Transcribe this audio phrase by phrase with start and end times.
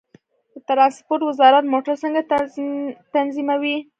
[0.53, 2.21] د ترانسپورت وزارت موټر څنګه
[3.13, 3.77] تنظیموي؟